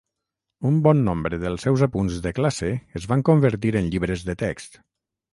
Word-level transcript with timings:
Un 0.67 0.77
bon 0.85 1.01
nombre 1.09 1.37
dels 1.43 1.65
seus 1.67 1.83
apunts 1.87 2.17
de 2.23 2.31
classe 2.39 2.69
es 2.99 3.05
van 3.11 3.21
convertir 3.27 3.73
en 3.83 3.91
llibres 3.97 4.25
de 4.31 4.37
text. 4.45 4.81